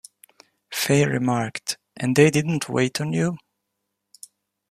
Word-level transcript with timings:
Fay 0.73 1.05
remarked, 1.05 1.77
And 1.95 2.15
they 2.15 2.31
didn't 2.31 2.67
wait 2.67 2.99
on 2.99 3.13
you? 3.13 3.37